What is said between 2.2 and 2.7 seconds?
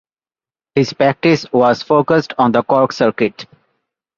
on the